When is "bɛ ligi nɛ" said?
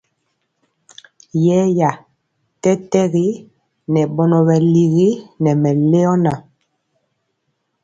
4.47-5.51